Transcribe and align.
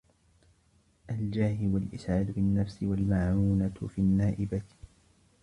الْجَاهِ 1.09 1.57
وَالْإِسْعَادُ 1.67 2.31
بِالنَّفْسِ 2.31 2.83
وَالْمَعُونَةُ 2.83 3.87
فِي 3.87 4.01
النَّائِبَةِ 4.01 4.61